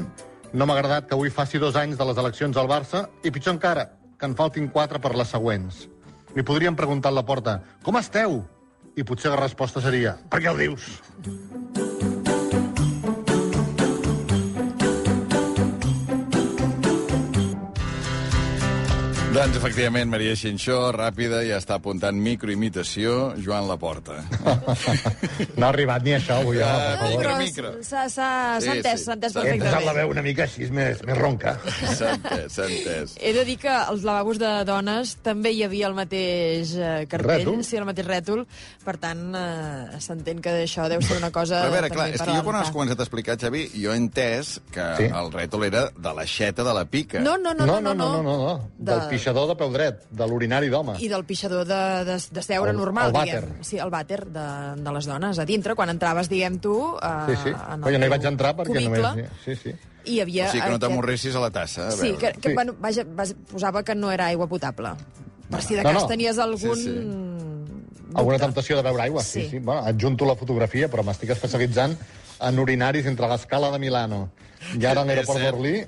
no 0.53 0.65
m'ha 0.65 0.77
agradat 0.77 1.07
que 1.09 1.15
avui 1.17 1.33
faci 1.33 1.57
dos 1.57 1.75
anys 1.75 1.97
de 1.97 2.05
les 2.05 2.17
eleccions 2.21 2.57
al 2.57 2.69
Barça 2.69 3.07
i 3.23 3.31
pitjor 3.31 3.55
encara, 3.55 3.89
que 4.17 4.29
en 4.29 4.35
faltin 4.37 4.69
quatre 4.69 5.01
per 5.01 5.15
les 5.17 5.33
següents. 5.33 5.87
Li 6.35 6.45
podríem 6.45 6.77
preguntar 6.77 7.09
a 7.09 7.17
la 7.17 7.25
porta, 7.25 7.59
com 7.83 7.97
esteu? 7.97 8.43
I 8.95 9.03
potser 9.03 9.33
la 9.33 9.41
resposta 9.41 9.81
seria, 9.81 10.15
per 10.29 10.41
què 10.41 10.53
ho 10.53 10.57
dius? 10.57 11.92
Doncs, 19.33 19.55
efectivament, 19.57 20.11
Maria 20.13 20.35
Xinxó, 20.37 20.91
ràpida, 20.93 21.39
ja 21.41 21.55
està 21.57 21.79
apuntant 21.79 22.13
microimitació, 22.21 23.31
Joan 23.41 23.65
Laporta. 23.65 24.19
No 25.57 25.65
ha 25.65 25.69
arribat 25.71 26.03
ni 26.05 26.11
això 26.13 26.35
avui, 26.41 26.59
home, 26.61 26.67
per 26.69 26.91
Ah, 26.93 26.97
favor. 26.99 27.17
micro, 27.17 27.31
micro. 27.39 27.69
s'ha 27.85 28.03
s'ha- 28.09 28.59
Sí, 28.61 28.69
entès, 28.69 28.99
sí. 28.99 29.05
s'ha 29.05 29.13
entès 29.15 29.33
S'ha 29.33 29.41
He 29.41 29.57
posat 29.57 29.63
la 29.63 29.71
perfectament. 29.71 29.97
veu 29.97 30.09
una 30.13 30.21
mica 30.21 30.43
així, 30.43 30.67
més, 30.71 31.01
més 31.05 31.17
ronca. 31.17 31.55
S'ha 31.95 32.11
entès, 32.13 32.51
s'ha 32.53 32.65
entès. 32.67 33.15
He 33.21 33.33
de 33.33 33.43
dir 33.45 33.57
que 33.57 33.69
als 33.69 34.03
lavabos 34.03 34.37
de 34.39 34.51
dones 34.65 35.15
també 35.25 35.51
hi 35.53 35.63
havia 35.63 35.87
el 35.87 35.95
mateix 35.97 36.75
eh, 36.75 37.07
cartell, 37.09 37.45
Rètol? 37.45 37.63
sí, 37.63 37.77
el 37.77 37.85
mateix 37.85 38.07
rètol, 38.07 38.45
per 38.85 38.97
tant 38.97 39.23
eh, 39.35 39.99
s'entén 39.99 40.41
que 40.41 40.53
això 40.63 40.87
deu 40.89 41.01
ser 41.01 41.17
una 41.17 41.31
cosa... 41.31 41.63
Però 41.63 41.73
a 41.73 41.77
veure, 41.79 41.89
clar, 41.89 42.09
és 42.13 42.21
que 42.21 42.31
jo 42.37 42.43
quan 42.43 42.59
has 42.61 42.71
començat 42.71 42.99
a 42.99 43.03
explicar, 43.07 43.37
Xavi, 43.41 43.65
jo 43.81 43.93
he 43.93 43.97
entès 43.97 44.59
que 44.71 44.85
Sí. 44.97 45.09
el 45.09 45.31
rètol 45.33 45.65
era 45.65 45.87
de 45.89 46.13
l'aixeta 46.13 46.63
de 46.63 46.73
la 46.73 46.85
pica. 46.85 47.19
No, 47.19 47.37
no, 47.37 47.53
no, 47.53 47.65
No, 47.65 47.79
no, 47.81 47.93
no, 47.95 48.11
no, 48.13 48.23
no, 48.23 48.37
no. 48.37 48.69
Del 48.77 48.99
De- 48.99 49.07
pixador 49.23 49.47
de 49.47 49.55
peu 49.55 49.71
dret, 49.71 50.01
de 50.11 50.27
l'urinari 50.27 50.67
d'home. 50.69 50.97
I 50.99 51.07
del 51.07 51.23
pixador 51.23 51.63
de, 51.65 51.79
de, 52.05 52.17
de 52.35 52.41
seure 52.43 52.71
El- 52.73 52.77
normal, 52.77 53.07
el 53.09 53.15
vàter. 53.15 53.39
diguem. 53.47 53.63
Sí, 53.63 53.79
el 53.79 53.89
vàter 53.93 54.19
de, 54.27 54.45
de 54.83 54.91
les 54.97 55.07
dones. 55.07 55.39
A 55.39 55.45
dintre, 55.47 55.75
quan 55.79 55.89
entraves, 55.89 56.27
diguem 56.29 56.59
tu... 56.59 56.75
Eh, 56.99 57.25
Sí, 57.31 57.39
sí. 57.45 57.49
en 57.55 57.81
jo 57.87 57.97
no 57.99 58.05
hi 58.05 58.13
vaig 58.13 58.25
entrar 58.29 58.53
perquè 58.57 58.73
cubicle, 58.75 59.01
només... 59.01 59.29
Sí, 59.45 59.55
sí. 59.55 59.73
I 60.03 60.17
hi 60.17 60.21
havia... 60.21 60.47
O 60.49 60.51
sigui 60.51 60.61
que 60.63 60.69
no 60.69 60.75
aquest- 60.75 60.83
t'amorressis 60.89 61.35
a 61.35 61.39
la 61.39 61.49
tassa. 61.55 61.87
A 61.87 61.91
Sí, 61.95 62.11
veure. 62.11 62.17
que, 62.19 62.33
que 62.41 62.49
Sí. 62.49 62.55
bueno, 62.55 62.75
vaja, 62.79 63.05
vas- 63.15 63.35
posava 63.51 63.83
que 63.87 63.95
no 63.95 64.11
era 64.11 64.25
aigua 64.27 64.47
potable. 64.51 64.91
Per 65.49 65.61
si 65.63 65.75
de 65.75 65.83
No, 65.83 65.93
cas 65.93 66.01
no. 66.03 66.07
tenies 66.11 66.37
algun... 66.39 66.75
Sí, 66.75 66.83
sí. 66.83 66.89
dubte. 66.99 68.19
Alguna 68.19 68.37
temptació 68.37 68.75
de 68.77 68.83
beure 68.83 69.01
aigua? 69.07 69.23
Sí, 69.23 69.41
Sí. 69.45 69.49
sí. 69.51 69.59
Bueno, 69.59 69.81
adjunto 69.87 70.25
la 70.25 70.35
fotografia, 70.35 70.89
però 70.91 71.01
m'estic 71.07 71.31
especialitzant 71.33 71.95
en 72.43 72.59
urinaris 72.59 73.05
entre 73.07 73.27
l'escala 73.31 73.71
de 73.71 73.79
Milano 73.79 74.29
i 74.77 74.85
ara 74.85 75.01
a 75.01 75.05
l'aeroport 75.05 75.39
d'Orlí. 75.41 75.79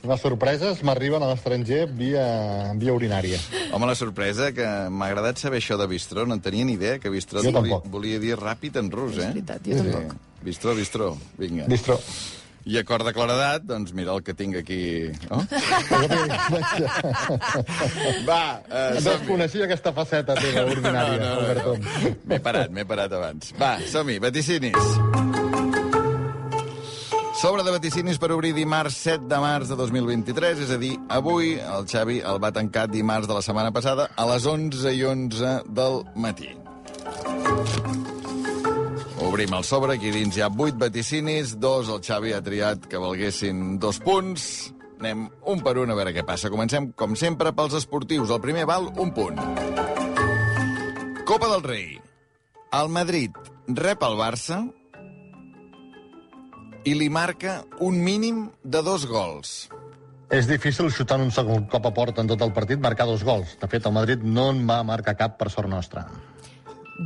Les 0.00 0.22
sorpreses 0.22 0.80
m'arriben 0.86 1.20
a 1.22 1.28
l'estranger 1.28 1.84
via, 1.92 2.24
via 2.80 2.92
urinària. 2.96 3.36
Home, 3.76 3.86
la 3.90 3.94
sorpresa 3.98 4.48
que 4.56 4.64
m'ha 4.88 5.10
agradat 5.10 5.38
saber 5.42 5.60
això 5.60 5.76
de 5.76 5.86
bistró. 5.90 6.24
No 6.26 6.38
en 6.38 6.40
tenia 6.44 6.64
ni 6.64 6.78
idea 6.78 6.98
que 6.98 7.12
bistró 7.12 7.42
volia, 7.44 7.80
volia 7.84 8.18
dir 8.22 8.36
ràpid 8.40 8.80
en 8.80 8.88
rus, 8.90 9.18
eh? 9.18 9.28
És 9.28 9.34
veritat, 9.34 9.60
jo 9.66 9.76
tampoc. 9.76 10.14
Bistró, 10.42 10.74
bistró. 10.74 11.16
Vinga. 11.36 11.68
Bistró. 11.68 12.00
I 12.64 12.76
acord 12.76 13.06
de 13.08 13.12
claredat, 13.16 13.62
doncs 13.64 13.92
mira 13.96 14.12
el 14.12 14.22
que 14.24 14.34
tinc 14.36 14.56
aquí. 14.60 15.08
Oh? 15.32 15.40
Va, 18.28 18.60
eh, 18.68 19.00
som-hi. 19.00 19.04
Desconeixia 19.06 19.64
aquesta 19.64 19.94
faceta 19.96 20.36
teva 20.36 20.66
ordinària, 20.68 21.18
No, 21.24 21.40
no, 21.40 21.54
no, 21.56 21.76
no. 21.80 22.14
M'he 22.28 22.40
parat, 22.44 22.68
m'he 22.72 22.84
parat 22.88 23.16
abans. 23.16 23.54
Va, 23.60 23.78
som-hi, 23.88 24.20
vaticinis. 24.20 25.79
Sobre 27.40 27.62
de 27.64 27.72
vaticinis 27.72 28.18
per 28.20 28.34
obrir 28.34 28.50
dimarts 28.52 28.98
7 29.00 29.24
de 29.24 29.36
març 29.40 29.70
de 29.70 29.76
2023, 29.78 30.58
és 30.60 30.70
a 30.74 30.76
dir, 30.76 30.90
avui 31.08 31.54
el 31.56 31.86
Xavi 31.88 32.18
el 32.20 32.36
va 32.36 32.50
tancar 32.52 32.82
dimarts 32.92 33.30
de 33.30 33.32
la 33.32 33.40
setmana 33.40 33.70
passada 33.72 34.10
a 34.12 34.26
les 34.28 34.44
11 34.44 34.90
i 34.92 34.98
11 35.08 35.52
del 35.72 35.94
matí. 36.20 36.50
Obrim 39.24 39.56
el 39.56 39.64
sobre, 39.64 39.94
aquí 39.96 40.12
dins 40.12 40.36
hi 40.36 40.44
ha 40.44 40.50
8 40.52 40.76
vaticinis, 40.82 41.54
dos 41.56 41.88
el 41.88 42.02
Xavi 42.04 42.34
ha 42.36 42.42
triat 42.44 42.84
que 42.84 43.00
valguessin 43.00 43.78
dos 43.80 44.02
punts. 44.04 44.44
Anem 45.00 45.30
un 45.48 45.62
per 45.64 45.78
un 45.80 45.94
a 45.94 45.96
veure 45.96 46.12
què 46.12 46.26
passa. 46.28 46.50
Comencem, 46.52 46.90
com 46.92 47.16
sempre, 47.16 47.54
pels 47.56 47.78
esportius. 47.78 48.34
El 48.36 48.42
primer 48.44 48.66
val 48.68 48.90
un 49.00 49.14
punt. 49.16 49.40
Copa 51.24 51.48
del 51.54 51.64
Rei. 51.64 51.96
El 52.76 52.92
Madrid 52.92 53.32
rep 53.80 54.04
el 54.04 54.20
Barça 54.20 54.60
i 56.84 56.94
li 56.96 57.08
marca 57.10 57.60
un 57.80 57.98
mínim 58.04 58.48
de 58.64 58.82
dos 58.82 59.06
gols. 59.06 59.68
És 60.30 60.46
difícil 60.46 60.90
xutar 60.94 61.18
un 61.20 61.32
segon 61.34 61.64
cop 61.68 61.86
a 61.88 61.92
porta 61.94 62.22
en 62.22 62.28
tot 62.30 62.40
el 62.46 62.52
partit, 62.54 62.78
marcar 62.80 63.06
dos 63.08 63.24
gols. 63.26 63.56
De 63.60 63.66
fet, 63.68 63.84
el 63.86 63.92
Madrid 63.96 64.22
no 64.22 64.50
en 64.54 64.62
va 64.68 64.82
marcar 64.86 65.16
cap 65.18 65.36
per 65.40 65.50
sort 65.50 65.68
nostra. 65.68 66.06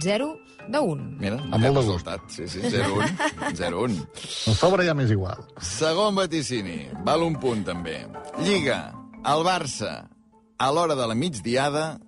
0 0.03 0.29
de 0.69 0.79
1. 0.81 1.07
Mira, 1.21 1.39
Amb 1.39 1.51
molt 1.57 1.63
de 1.65 1.71
gust. 1.71 1.87
resultat. 1.89 2.21
Sí, 2.29 2.47
sí, 2.49 2.61
0-1. 2.61 3.09
0-1. 3.57 3.97
A 4.51 4.55
sobre 4.59 4.85
ja 4.87 4.95
m'és 4.95 5.11
igual. 5.13 5.41
Segon 5.61 6.15
vaticini, 6.17 6.89
val 7.05 7.23
un 7.25 7.37
punt 7.41 7.65
també. 7.65 8.07
Lliga, 8.45 8.93
el 9.25 9.45
Barça, 9.47 10.07
a 10.59 10.71
l'hora 10.73 10.95
de 10.97 11.07
la 11.09 11.15
migdiada, 11.15 11.99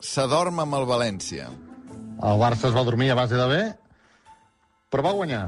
s'adorm 0.00 0.60
amb 0.62 0.74
el 0.78 0.86
València. 0.86 1.48
El 2.22 2.38
Barça 2.38 2.68
es 2.70 2.74
va 2.76 2.84
dormir 2.86 3.10
a 3.10 3.18
base 3.18 3.34
de 3.38 3.46
bé, 3.50 3.62
però 4.90 5.02
va 5.08 5.12
guanyar. 5.18 5.44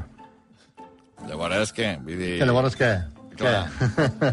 Llavors, 1.29 1.71
què? 1.75 1.95
Vull 2.05 2.17
dir... 2.21 2.33
I 2.39 2.45
llavors 2.47 2.75
què? 2.79 2.91
Clar. 3.35 3.65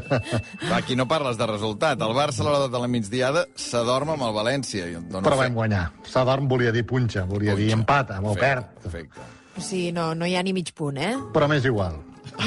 Va, 0.70 0.76
aquí 0.76 0.94
no 0.94 1.08
parles 1.10 1.36
de 1.40 1.46
resultat. 1.50 1.98
El 2.06 2.14
Barça 2.14 2.44
a 2.44 2.46
l'hora 2.46 2.68
de 2.70 2.78
la 2.82 2.88
migdiada 2.90 3.46
s'adorm 3.58 4.12
amb 4.14 4.22
el 4.28 4.34
València. 4.36 4.86
I 4.92 4.94
Dona 5.00 5.24
Però 5.26 5.36
vam 5.40 5.56
guanyar. 5.58 5.88
S'adorm 6.06 6.46
volia 6.50 6.70
dir 6.74 6.84
punxa, 6.86 7.24
volia 7.26 7.56
dir 7.58 7.70
Punxa. 7.72 7.80
empata, 7.80 8.20
o 8.22 8.36
perd. 8.38 8.68
Perfecte. 8.84 9.20
O 9.58 9.60
sigui, 9.60 9.90
no, 9.92 10.12
no 10.14 10.24
hi 10.28 10.36
ha 10.38 10.42
ni 10.46 10.52
mig 10.56 10.70
punt, 10.78 10.96
eh? 11.02 11.16
Però 11.34 11.48
m'és 11.50 11.66
igual. 11.68 11.98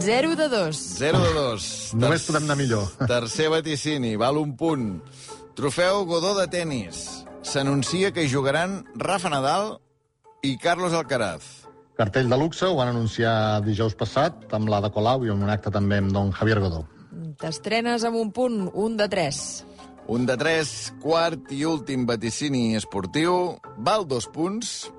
0 0.00 0.36
de 0.36 0.48
2. 0.48 0.76
0 0.76 1.18
de 1.20 1.32
2. 1.34 1.94
Només 2.02 2.24
podem 2.28 2.46
anar 2.46 2.56
millor. 2.60 2.86
Tercer 3.08 3.50
vaticini, 3.52 4.14
val 4.20 4.38
un 4.40 4.54
punt. 4.56 4.86
Trofeu 5.58 6.04
Godó 6.08 6.32
de 6.38 6.46
tennis. 6.48 7.24
S'anuncia 7.42 8.12
que 8.14 8.22
hi 8.24 8.30
jugaran 8.30 8.84
Rafa 8.96 9.28
Nadal 9.32 9.80
i 10.42 10.58
Carlos 10.58 10.92
Alcaraz. 10.92 11.44
Cartell 11.96 12.28
de 12.28 12.36
luxe 12.36 12.66
ho 12.66 12.74
van 12.74 12.88
anunciar 12.90 13.60
dijous 13.62 13.94
passat 13.94 14.50
amb 14.56 14.70
l'Ada 14.72 14.90
Colau 14.90 15.22
i 15.26 15.30
en 15.30 15.42
un 15.44 15.50
acte 15.52 15.70
també 15.70 16.00
amb 16.02 16.10
don 16.14 16.32
Javier 16.34 16.58
Godó. 16.64 16.82
T'estrenes 17.38 18.02
amb 18.08 18.18
un 18.18 18.32
punt, 18.34 18.64
un 18.74 18.96
de 18.98 19.06
3. 19.12 19.38
Un 20.10 20.24
de 20.26 20.34
3, 20.36 20.72
quart 21.02 21.52
i 21.54 21.62
últim 21.68 22.06
vaticini 22.08 22.72
esportiu. 22.74 23.60
Val 23.78 24.06
dos 24.08 24.26
punts. 24.34 24.90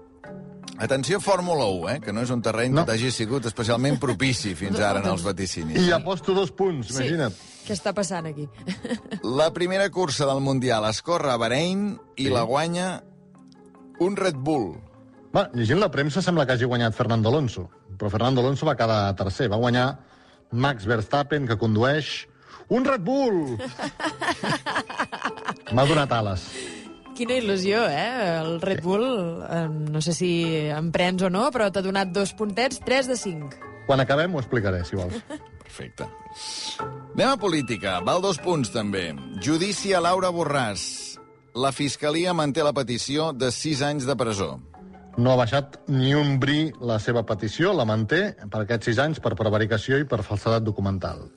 Atenció, 0.80 1.20
Fórmula 1.20 1.66
1, 1.68 1.90
eh? 1.92 1.98
que 2.02 2.14
no 2.16 2.24
és 2.24 2.32
un 2.34 2.42
terreny 2.42 2.72
No. 2.74 2.82
que 2.86 2.94
t'hagi 2.94 3.12
sigut 3.12 3.46
especialment 3.46 4.00
propici 4.02 4.56
fins 4.56 4.80
ara 4.80 5.04
en 5.04 5.10
els 5.12 5.22
vaticinis. 5.28 5.82
I 5.84 5.92
aposto 5.94 6.34
dos 6.34 6.52
punts, 6.56 6.90
imagina't. 6.96 7.36
Què 7.68 7.76
està 7.76 7.92
passant 7.94 8.26
aquí? 8.32 8.48
La 9.42 9.52
primera 9.54 9.90
cursa 9.92 10.26
del 10.26 10.40
Mundial 10.42 10.88
es 10.90 11.02
corre 11.04 11.32
a 11.34 11.38
Bahrein 11.38 11.98
i 12.16 12.30
la 12.32 12.42
guanya 12.48 13.04
un 14.00 14.16
Red 14.16 14.36
Bull. 14.40 14.74
Va, 15.34 15.48
llegint 15.58 15.80
la 15.82 15.90
premsa 15.90 16.22
sembla 16.22 16.46
que 16.46 16.54
hagi 16.54 16.68
guanyat 16.70 16.94
Fernando 16.94 17.32
Alonso, 17.32 17.66
però 17.98 18.12
Fernando 18.14 18.44
Alonso 18.44 18.68
va 18.70 18.78
quedar 18.78 19.16
tercer. 19.18 19.48
Va 19.50 19.58
guanyar 19.58 19.88
Max 20.52 20.86
Verstappen, 20.86 21.48
que 21.50 21.58
condueix 21.58 22.28
un 22.70 22.86
Red 22.86 23.02
Bull! 23.02 23.58
M'ha 25.74 25.86
donat 25.90 26.14
ales. 26.14 26.46
Quina 27.18 27.38
il·lusió, 27.38 27.82
eh? 27.90 28.40
El 28.42 28.60
Red 28.62 28.82
Bull, 28.86 29.06
eh, 29.46 29.68
no 29.70 30.02
sé 30.02 30.14
si 30.18 30.30
em 30.74 30.92
prens 30.94 31.26
o 31.26 31.30
no, 31.34 31.48
però 31.54 31.70
t'ha 31.74 31.82
donat 31.86 32.14
dos 32.14 32.34
puntets, 32.38 32.82
3 32.86 33.10
de 33.10 33.18
5. 33.18 33.72
Quan 33.88 34.02
acabem 34.02 34.34
ho 34.34 34.42
explicaré, 34.42 34.84
si 34.86 34.98
vols. 34.98 35.18
Perfecte. 35.64 36.08
Anem 37.14 37.32
a 37.32 37.40
política. 37.42 38.00
Val 38.06 38.22
dos 38.22 38.38
punts, 38.42 38.70
també. 38.74 39.12
Judici 39.42 39.94
a 39.94 40.02
Laura 40.02 40.30
Borràs. 40.34 40.86
La 41.54 41.74
Fiscalia 41.74 42.34
manté 42.34 42.66
la 42.66 42.74
petició 42.74 43.32
de 43.34 43.52
6 43.54 43.82
anys 43.90 44.10
de 44.10 44.18
presó. 44.18 44.52
No 45.18 45.32
ha 45.32 45.36
baixat 45.38 45.76
ni 45.94 46.14
un 46.18 46.40
bri 46.42 46.72
la 46.82 46.96
seva 47.00 47.22
petició, 47.28 47.74
la 47.78 47.86
manté 47.86 48.34
per 48.50 48.64
aquests 48.64 48.86
sis 48.90 49.00
anys 49.04 49.20
per 49.22 49.36
prevaricació 49.38 50.00
i 50.02 50.08
per 50.10 50.24
falsedat 50.26 50.64
documental. 50.66 51.28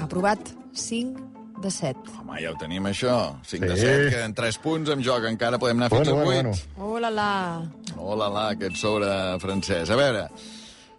Aprovat 0.00 0.40
5 0.72 1.26
de 1.60 1.68
7. 1.70 2.14
Home, 2.22 2.38
ja 2.40 2.54
ho 2.54 2.56
tenim, 2.56 2.86
això. 2.88 3.36
5 3.44 3.66
de 3.68 3.76
Sí. 3.76 3.82
7, 3.84 4.08
que 4.14 4.22
en 4.24 4.34
3 4.34 4.58
punts 4.58 4.88
en 4.94 5.02
joc. 5.04 5.26
Encara 5.28 5.58
podem 5.58 5.76
anar 5.76 5.90
fins 5.90 6.08
Bueno, 6.08 6.16
a 6.16 6.22
8. 6.22 6.24
bueno, 6.24 6.52
Oh 6.78 6.98
la 6.98 7.10
la! 7.10 7.62
Hola, 7.98 8.30
la, 8.30 8.48
aquest 8.54 8.76
sobre 8.76 9.10
francès. 9.38 9.90
A 9.90 9.96
veure, 9.96 10.30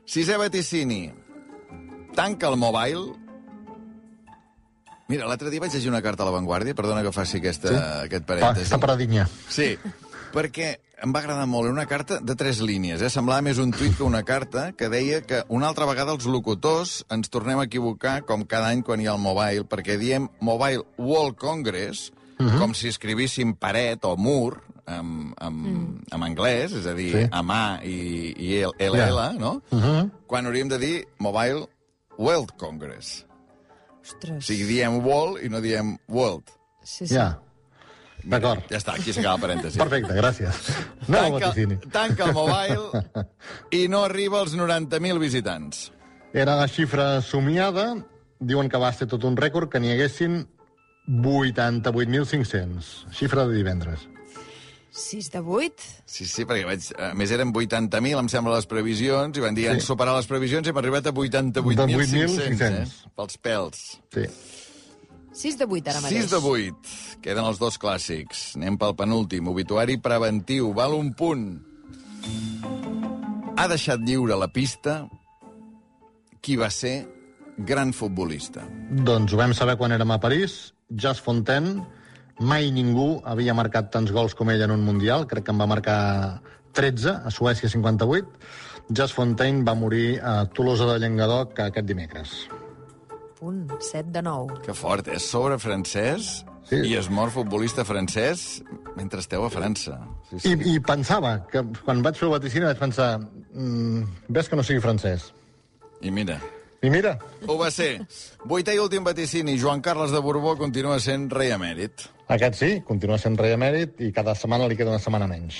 sisè 0.06 0.38
vaticini. 0.38 1.12
Tanca 2.14 2.50
el 2.50 2.58
mobile. 2.58 3.16
Mira, 5.08 5.26
l'altre 5.28 5.50
dia 5.50 5.60
vaig 5.60 5.74
llegir 5.74 5.90
una 5.90 6.02
carta 6.02 6.24
a 6.24 6.26
La 6.30 6.32
Vanguardia, 6.32 6.76
perdona 6.76 7.02
que 7.04 7.12
faci 7.12 7.38
aquesta, 7.42 7.68
sí? 7.68 7.76
aquest 8.06 8.24
Va, 8.30 8.36
parèntesi. 8.36 8.68
està 8.70 8.78
paradinya. 8.80 9.26
Sí, 9.50 9.74
perquè 10.34 10.80
em 11.02 11.14
va 11.14 11.20
agradar 11.20 11.48
molt. 11.50 11.66
Era 11.66 11.74
una 11.74 11.88
carta 11.90 12.20
de 12.22 12.36
tres 12.38 12.62
línies, 12.62 13.02
eh? 13.02 13.10
Semblava 13.10 13.42
més 13.42 13.60
un 13.62 13.72
tuit 13.74 13.96
que 13.98 14.04
una 14.06 14.24
carta, 14.24 14.72
que 14.78 14.90
deia 14.90 15.22
que 15.26 15.44
una 15.50 15.68
altra 15.68 15.86
vegada 15.90 16.14
els 16.14 16.26
locutors 16.30 17.02
ens 17.10 17.30
tornem 17.34 17.60
a 17.60 17.66
equivocar, 17.70 18.22
com 18.26 18.46
cada 18.46 18.70
any 18.70 18.84
quan 18.86 19.02
hi 19.02 19.08
ha 19.10 19.16
el 19.18 19.22
mobile, 19.22 19.66
perquè 19.66 19.98
diem 19.98 20.30
Mobile 20.40 20.86
World 20.98 21.38
Congress, 21.42 22.12
uh 22.40 22.46
-huh. 22.46 22.60
com 22.60 22.74
si 22.74 22.88
escrivíssim 22.88 23.56
paret 23.56 24.06
o 24.06 24.16
mur, 24.18 24.62
en, 24.88 25.34
en, 25.40 25.54
mm. 25.54 26.06
en 26.12 26.24
anglès, 26.24 26.74
és 26.74 26.86
a 26.86 26.94
dir, 26.94 27.12
Sí. 27.12 27.24
sí. 27.24 27.30
a 27.32 27.42
mà 27.42 27.82
i, 27.84 28.34
i 28.38 28.64
LL, 28.64 28.98
Ja. 28.98 29.32
no? 29.38 29.62
Uh 29.72 29.80
-huh. 29.80 30.10
Quan 30.28 30.46
hauríem 30.46 30.68
de 30.68 30.78
dir 30.78 31.08
Mobile 31.18 31.68
World 32.18 32.52
Congress. 32.58 33.26
Ostres. 34.02 34.38
O 34.38 34.42
sigui, 34.42 34.66
diem 34.66 35.06
World 35.06 35.44
i 35.44 35.50
no 35.50 35.62
diem 35.62 35.98
World. 36.08 36.44
Sí, 36.84 37.08
sí. 37.08 37.16
Ja. 37.16 37.40
D'acord. 38.24 38.64
Ja 38.70 38.80
està, 38.80 38.96
aquí 39.00 39.14
s'acaba 39.14 39.40
el 39.40 39.44
parèntesi. 39.46 39.80
Perfecte, 39.82 40.16
gràcies. 40.18 40.62
No 41.08 41.18
tanca, 41.18 41.48
vaticini. 41.48 41.80
tanca 41.92 42.30
el 42.30 42.36
mobile 42.38 43.04
i 43.78 43.88
no 43.92 44.04
arriba 44.06 44.42
als 44.42 44.56
90.000 44.58 45.22
visitants. 45.22 45.90
Era 46.34 46.56
la 46.60 46.68
xifra 46.72 47.14
somiada. 47.22 47.92
Diuen 48.42 48.70
que 48.70 48.80
va 48.82 48.90
ser 48.94 49.08
tot 49.10 49.24
un 49.28 49.36
rècord, 49.38 49.70
que 49.70 49.82
n'hi 49.82 49.92
haguessin 49.94 50.42
88.500. 51.08 53.12
Xifra 53.14 53.46
de 53.46 53.60
divendres. 53.60 54.08
6 54.92 55.32
de 55.32 55.40
8? 55.40 55.84
Sí, 56.06 56.26
sí, 56.28 56.44
perquè 56.44 56.66
vaig... 56.68 56.88
A 57.00 57.14
més, 57.16 57.32
eren 57.32 57.54
80.000, 57.56 58.20
em 58.20 58.30
sembla, 58.32 58.58
les 58.58 58.68
previsions, 58.68 59.38
i 59.38 59.44
van 59.44 59.56
dir, 59.56 59.70
sí. 59.70 59.72
han 59.72 59.84
superat 59.84 60.18
les 60.18 60.28
previsions 60.28 60.68
i 60.68 60.74
hem 60.74 60.82
arribat 60.82 61.08
a 61.08 61.14
88.500, 61.16 62.42
eh? 62.42 62.50
88.500. 62.58 62.98
Pels 63.16 63.40
pèls. 63.46 63.86
Sí. 64.12 64.26
6 65.32 65.58
de 65.58 65.66
8 65.66 65.90
ara 65.92 66.02
mateix. 66.04 66.28
6 66.28 66.32
de 66.32 66.40
8. 66.50 66.96
Queden 67.24 67.48
els 67.48 67.60
dos 67.62 67.78
clàssics. 67.80 68.52
Anem 68.60 68.78
pel 68.82 68.96
penúltim. 69.00 69.48
Obituari 69.48 69.98
preventiu. 70.04 70.74
Val 70.76 70.96
un 70.98 71.14
punt. 71.18 71.48
Ha 73.56 73.68
deixat 73.72 74.04
lliure 74.04 74.36
la 74.40 74.50
pista 74.52 75.06
qui 76.42 76.58
va 76.60 76.70
ser 76.74 77.06
gran 77.58 77.94
futbolista. 77.94 78.66
Doncs 78.92 79.34
ho 79.34 79.40
vam 79.40 79.54
saber 79.56 79.78
quan 79.80 79.94
érem 79.96 80.12
a 80.12 80.20
París. 80.20 80.74
Jas 80.92 81.22
Fontaine, 81.24 81.86
mai 82.40 82.72
ningú 82.76 83.22
havia 83.24 83.56
marcat 83.56 83.92
tants 83.94 84.12
gols 84.12 84.36
com 84.36 84.50
ell 84.52 84.66
en 84.66 84.74
un 84.76 84.84
Mundial. 84.84 85.28
Crec 85.30 85.46
que 85.48 85.56
en 85.56 85.62
va 85.62 85.70
marcar 85.70 86.42
13, 86.74 87.22
a 87.24 87.32
Suècia 87.32 87.70
58. 87.70 88.28
Jas 88.92 89.14
Fontaine 89.14 89.64
va 89.64 89.78
morir 89.78 90.20
a 90.20 90.42
Tolosa 90.52 90.90
de 90.90 91.00
Llenguadoc 91.00 91.60
aquest 91.60 91.88
dimecres. 91.88 92.42
Punt, 93.42 93.66
7 93.82 94.12
de 94.14 94.22
9. 94.22 94.62
Que 94.66 94.74
fort, 94.78 95.08
és 95.10 95.26
sobre 95.26 95.58
francès 95.60 96.44
Sí. 96.70 96.78
i 96.88 96.94
es 96.96 97.10
mor 97.10 97.32
futbolista 97.34 97.84
francès 97.84 98.62
mentre 98.96 99.20
esteu 99.20 99.44
a 99.44 99.50
França. 99.52 99.98
Sí, 100.30 100.38
sí. 100.40 100.52
I, 100.54 100.76
I 100.76 100.80
pensava 100.86 101.34
que 101.50 101.64
quan 101.84 102.04
vaig 102.06 102.16
fer 102.20 102.28
el 102.30 102.36
vaticini 102.38 102.68
vaig 102.70 102.78
pensar 102.80 103.16
mm, 103.20 104.04
ves 104.30 104.48
que 104.48 104.56
no 104.56 104.64
sigui 104.64 104.80
francès. 104.80 105.32
I 106.06 106.14
mira, 106.14 106.38
I 106.82 106.90
mira, 106.94 107.16
ho 107.46 107.58
va 107.60 107.68
ser. 107.74 108.06
Vuitè 108.50 108.74
i 108.78 108.80
últim 108.82 109.04
vaticini. 109.06 109.58
Joan 109.62 109.82
Carles 109.86 110.14
de 110.14 110.22
Borbó 110.24 110.56
continua 110.58 111.00
sent 111.00 111.28
rei 111.34 111.52
emèrit. 111.54 112.08
aquest 112.32 112.56
sí, 112.62 112.70
continua 112.88 113.18
sent 113.22 113.36
rei 113.42 113.54
emèrit 113.58 114.00
i 114.02 114.12
cada 114.16 114.34
setmana 114.38 114.70
li 114.70 114.78
queda 114.78 114.94
una 114.94 115.02
setmana 115.02 115.28
menys. 115.28 115.60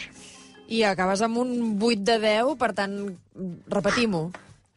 I 0.72 0.84
acabes 0.88 1.22
amb 1.22 1.38
un 1.38 1.52
8 1.82 2.06
de 2.08 2.18
10, 2.24 2.56
per 2.58 2.72
tant, 2.74 2.96
repetim-ho. 3.68 4.30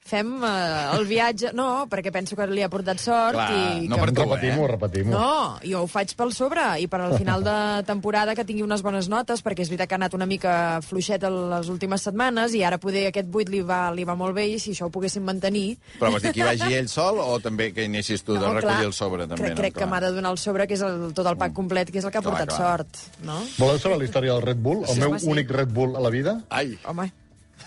Fem 0.04 0.34
eh, 0.44 0.96
el 0.98 1.06
viatge... 1.08 1.54
No, 1.56 1.86
perquè 1.88 2.10
penso 2.12 2.36
que 2.36 2.44
li 2.50 2.60
ha 2.60 2.68
portat 2.68 2.98
sort 3.00 3.38
Clar, 3.38 3.46
i 3.80 3.86
no 3.88 3.96
que... 3.96 4.02
per 4.02 4.12
tu, 4.12 4.24
Repetim-ho, 4.26 4.66
eh? 4.66 4.70
repetim-ho. 4.74 5.12
No, 5.14 5.28
jo 5.64 5.78
ho 5.80 5.88
faig 5.88 6.10
pel 6.18 6.34
sobre 6.36 6.60
i 6.82 6.88
per 6.92 7.00
al 7.00 7.14
final 7.16 7.40
de 7.46 7.54
temporada 7.88 8.34
que 8.36 8.44
tingui 8.44 8.66
unes 8.66 8.82
bones 8.84 9.08
notes, 9.08 9.40
perquè 9.40 9.64
és 9.64 9.70
veritat 9.72 9.88
que 9.88 9.96
ha 9.96 10.00
anat 10.02 10.12
una 10.18 10.28
mica 10.28 10.52
fluixet 10.84 11.24
les 11.24 11.70
últimes 11.72 12.04
setmanes 12.04 12.52
i 12.52 12.60
ara 12.68 12.76
poder 12.82 13.06
aquest 13.08 13.32
8 13.32 13.48
li 13.54 13.62
va, 13.64 13.80
li 13.96 14.04
va 14.04 14.12
molt 14.20 14.36
bé 14.36 14.44
i 14.52 14.60
si 14.60 14.74
això 14.76 14.90
ho 14.90 14.92
poguéssim 14.92 15.24
mantenir... 15.24 15.78
Però 15.96 16.12
vols 16.12 16.26
dir 16.28 16.34
que 16.36 16.44
hi 16.44 16.50
vagi 16.52 16.76
ell 16.82 16.92
sol 16.92 17.22
o 17.24 17.40
també 17.40 17.70
que 17.72 17.88
anessis 17.88 18.20
tu 18.28 18.36
de 18.36 18.44
No, 18.44 18.52
recollir 18.60 18.82
clar, 18.84 18.92
el 18.92 18.96
sobre? 19.00 19.24
També, 19.24 19.40
crec, 19.40 19.56
no? 19.56 19.62
crec 19.64 19.80
que 19.80 19.88
m'ha 19.88 20.04
de 20.04 20.12
donar 20.20 20.34
el 20.36 20.42
sobre, 20.44 20.68
que 20.68 20.76
és 20.76 20.84
el, 20.84 21.08
tot 21.16 21.32
el 21.32 21.40
pack 21.40 21.56
complet, 21.56 21.88
que 21.88 22.04
és 22.04 22.04
el 22.04 22.12
que 22.12 22.20
ha 22.20 22.26
Clar, 22.28 22.36
portat 22.44 22.52
clar. 22.52 22.60
sort, 22.60 23.02
no? 23.24 23.40
Voleu 23.56 23.80
saber 23.80 23.96
la 24.04 24.12
història 24.12 24.36
del 24.36 24.44
Red 24.52 24.60
Bull? 24.68 24.84
El 24.84 24.92
Sí, 24.98 25.00
meu 25.00 25.14
home, 25.16 25.24
sí. 25.24 25.32
únic 25.32 25.56
Red 25.62 25.72
Bull 25.72 25.96
a 25.96 26.04
la 26.04 26.12
vida? 26.12 26.42
Ai, 26.52 26.76
Home, 26.84 27.08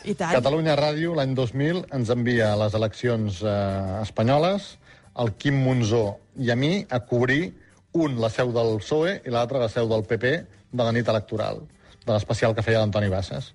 i 0.06 0.14
tant. 0.14 0.36
Catalunya 0.36 0.76
Ràdio, 0.80 1.16
l'any 1.18 1.34
2000, 1.38 1.86
ens 1.98 2.12
envia 2.14 2.52
a 2.54 2.60
les 2.66 2.76
eleccions 2.78 3.42
eh, 3.42 4.02
espanyoles 4.02 4.76
el 5.18 5.34
Quim 5.42 5.58
Monzó 5.66 6.18
i 6.38 6.52
a 6.52 6.56
mi 6.56 6.86
a 6.90 7.00
cobrir 7.10 7.54
un 7.98 8.20
la 8.22 8.30
seu 8.30 8.52
del 8.54 8.78
PSOE 8.82 9.22
i 9.26 9.34
l'altre 9.34 9.62
la 9.62 9.70
seu 9.70 9.90
del 9.90 10.06
PP 10.06 10.34
de 10.72 10.84
la 10.84 10.94
nit 10.94 11.08
electoral, 11.10 11.64
de 12.06 12.12
l'especial 12.12 12.54
que 12.54 12.66
feia 12.66 12.84
l'Antoni 12.84 13.10
Bassas. 13.10 13.54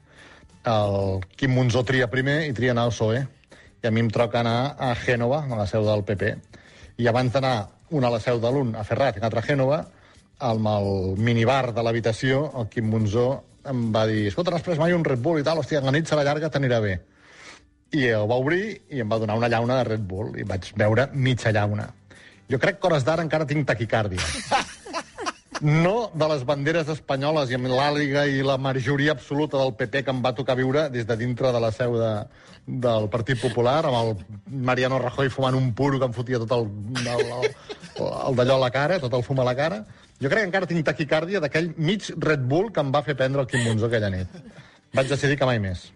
el 0.66 1.22
Quim 1.36 1.54
Monzó 1.54 1.82
tria 1.84 2.10
primer 2.10 2.46
i 2.46 2.52
tria 2.52 2.70
anar 2.70 2.84
al 2.84 2.94
PSOE. 2.94 3.22
I 3.82 3.86
a 3.86 3.90
mi 3.90 4.00
em 4.00 4.10
troca 4.10 4.40
anar 4.40 4.76
a 4.78 4.94
Gènova, 4.94 5.42
a 5.50 5.56
la 5.56 5.66
seu 5.66 5.84
del 5.84 6.04
PP. 6.06 6.36
I 6.98 7.08
abans 7.08 7.32
d'anar 7.32 7.68
un 7.90 8.04
a 8.04 8.10
la 8.10 8.20
seu 8.20 8.38
de 8.40 8.50
l'un, 8.50 8.74
a 8.76 8.84
Ferrat, 8.84 9.16
i 9.16 9.18
un 9.18 9.24
altre 9.26 9.40
a 9.40 9.46
Gènova, 9.46 9.80
amb 10.38 10.66
el 10.66 11.16
minibar 11.18 11.72
de 11.74 11.82
l'habitació, 11.82 12.52
el 12.58 12.68
Quim 12.70 12.88
Monzó 12.90 13.42
em 13.70 13.82
va 13.94 14.06
dir 14.10 14.26
escolta, 14.30 14.50
no 14.50 14.58
has 14.58 14.66
pres 14.66 14.80
mai 14.80 14.94
un 14.96 15.04
Red 15.04 15.22
Bull 15.22 15.40
i 15.40 15.46
tal? 15.46 15.60
Hòstia, 15.62 15.82
la 15.84 15.94
nit 15.94 16.10
serà 16.10 16.24
llarga, 16.26 16.50
t'anirà 16.50 16.80
bé. 16.84 16.98
I 17.92 18.06
el 18.16 18.28
va 18.28 18.40
obrir 18.40 18.62
i 18.90 19.02
em 19.04 19.10
va 19.10 19.20
donar 19.20 19.36
una 19.38 19.50
llauna 19.52 19.80
de 19.80 19.88
Red 19.90 20.06
Bull 20.08 20.38
i 20.40 20.46
vaig 20.48 20.72
veure 20.80 21.08
mitja 21.12 21.52
llauna. 21.52 21.90
Jo 22.50 22.58
crec 22.60 22.80
que 22.80 22.88
hores 22.88 23.04
d'ara 23.04 23.24
encara 23.24 23.48
tinc 23.48 23.68
taquicàrdia. 23.68 24.22
No 25.62 26.10
de 26.18 26.26
les 26.26 26.40
banderes 26.42 26.88
espanyoles 26.90 27.52
i 27.52 27.54
amb 27.54 27.68
l'àliga 27.70 28.24
i 28.26 28.40
la 28.42 28.56
majoria 28.58 29.12
absoluta 29.14 29.60
del 29.60 29.70
PP 29.78 30.00
que 30.02 30.10
em 30.10 30.22
va 30.24 30.32
tocar 30.34 30.56
viure 30.58 30.88
des 30.90 31.06
de 31.06 31.16
dintre 31.20 31.52
de 31.54 31.60
la 31.62 31.70
seu 31.70 31.94
de, 32.00 32.08
del 32.66 33.06
Partit 33.12 33.38
Popular, 33.38 33.84
amb 33.86 33.98
el 34.00 34.64
Mariano 34.66 34.98
Rajoy 34.98 35.30
fumant 35.30 35.54
un 35.54 35.70
puro 35.78 36.00
que 36.00 36.08
em 36.10 36.16
fotia 36.16 36.40
tot 36.42 36.56
el, 36.56 36.66
el, 37.04 37.22
el, 37.36 37.46
el 38.02 38.40
d'allò 38.40 38.56
a 38.58 38.64
la 38.64 38.72
cara, 38.74 38.98
tot 38.98 39.14
el 39.14 39.22
fum 39.22 39.38
a 39.38 39.46
la 39.46 39.54
cara. 39.54 39.84
Jo 40.22 40.30
crec 40.30 40.44
que 40.44 40.48
encara 40.52 40.68
tinc 40.70 40.84
taquicàrdia 40.86 41.40
d'aquell 41.42 41.72
mig 41.76 42.12
Red 42.16 42.46
Bull 42.46 42.70
que 42.72 42.80
em 42.84 42.92
va 42.94 43.02
fer 43.02 43.16
prendre 43.18 43.42
el 43.42 43.50
Quim 43.50 43.64
Monzó 43.66 43.90
aquella 43.90 44.10
nit. 44.14 44.38
Vaig 44.94 45.08
decidir 45.10 45.36
que 45.40 45.48
mai 45.48 45.58
més. 45.58 45.88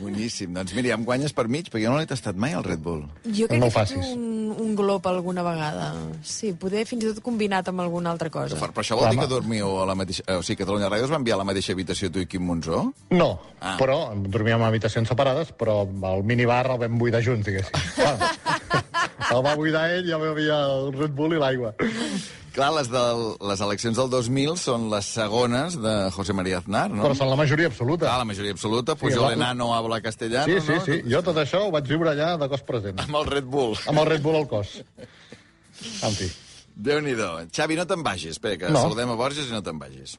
Boníssim. 0.00 0.50
Doncs 0.56 0.72
mira, 0.74 0.90
em 0.96 1.04
guanyes 1.06 1.30
per 1.36 1.44
mig, 1.46 1.68
perquè 1.70 1.84
jo 1.84 1.92
no 1.92 2.00
l'he 2.00 2.06
tastat 2.10 2.34
mai, 2.34 2.50
el 2.58 2.64
Red 2.66 2.80
Bull. 2.82 3.04
Jo 3.30 3.46
crec 3.46 3.60
No 3.62 3.68
que 3.70 3.82
he 3.82 3.86
fet 3.86 4.08
un, 4.16 4.48
un 4.58 4.72
glop 4.78 5.06
alguna 5.06 5.44
vegada. 5.46 5.92
Sí, 6.26 6.50
poder 6.58 6.82
fins 6.88 7.04
i 7.04 7.12
tot 7.12 7.20
combinat 7.22 7.68
amb 7.70 7.84
alguna 7.84 8.10
altra 8.10 8.26
cosa. 8.30 8.58
Però, 8.58 8.72
però 8.74 8.82
això 8.82 8.98
vol 8.98 9.12
dir 9.14 9.20
que 9.22 9.28
dormiu 9.30 9.76
a 9.82 9.86
la 9.86 9.94
mateixa... 9.98 10.24
eh, 10.26 10.38
O 10.40 10.42
sigui, 10.42 10.58
Catalunya 10.64 10.90
Ràdio 10.90 11.06
us 11.06 11.12
va 11.14 11.20
enviar 11.22 11.36
a 11.38 11.42
la 11.44 11.46
mateixa 11.46 11.76
habitació 11.76 12.10
tu 12.10 12.24
i 12.24 12.26
Quim 12.26 12.42
Monzó? 12.48 12.88
No, 13.14 13.30
Ah. 13.58 13.72
ah. 13.72 13.76
però 13.78 14.00
dormíem 14.14 14.60
en 14.60 14.66
habitacions 14.68 15.08
separades, 15.10 15.48
però 15.58 15.80
el 15.86 16.22
minibar 16.26 16.60
el 16.70 16.78
vam 16.78 16.98
buidar 16.98 17.22
junts, 17.26 17.46
diguéssim. 17.46 17.74
Bueno, 17.98 18.28
el 19.34 19.42
va 19.44 19.54
buidar 19.58 19.86
ell 19.96 20.06
i 20.08 20.12
jo 20.12 20.18
bevia 20.22 20.58
el 20.66 20.92
Red 20.96 21.12
Bull 21.16 21.34
i 21.36 21.40
l'aigua. 21.40 21.74
Clar, 22.58 22.72
les, 22.74 22.88
del, 22.90 23.20
les 23.46 23.60
eleccions 23.62 23.94
del 24.00 24.08
2000 24.10 24.56
són 24.58 24.88
les 24.90 25.06
segones 25.14 25.76
de 25.78 25.92
José 26.14 26.34
María 26.34 26.58
Aznar, 26.58 26.88
no? 26.90 27.04
Però 27.04 27.14
són 27.14 27.28
la 27.30 27.36
majoria 27.38 27.68
absoluta. 27.70 28.08
Clar, 28.08 28.18
la 28.24 28.26
majoria 28.32 28.54
absoluta. 28.56 28.96
Pujol 28.98 29.28
la- 29.28 29.32
enano 29.36 29.68
habla 29.76 30.00
castellano, 30.00 30.48
Sí, 30.50 30.60
sí, 30.66 30.72
no? 30.74 30.84
sí. 30.88 30.98
Jo 31.12 31.22
tot 31.22 31.36
això 31.38 31.66
ho 31.68 31.70
vaig 31.70 31.86
viure 31.86 32.10
allà 32.16 32.32
de 32.40 32.48
cos 32.50 32.64
present. 32.66 32.98
Amb 33.04 33.20
el 33.20 33.26
Red 33.30 33.44
Bull. 33.52 33.76
Amb 33.86 34.02
el 34.02 34.06
Red 34.14 34.22
Bull 34.26 34.40
al 34.40 34.48
cos. 34.50 34.78
En 36.02 36.12
fi. 36.18 36.26
Déu-n'hi-do. 36.78 37.30
Xavi, 37.54 37.76
no 37.78 37.86
te'n 37.90 38.02
vagis. 38.06 38.32
Espera, 38.38 38.56
que 38.58 38.68
No. 38.74 38.82
saludem 38.88 39.10
a 39.10 39.14
Borges 39.18 39.48
i 39.50 39.52
no 39.54 39.62
te'n 39.62 39.78
vagis. 39.78 40.18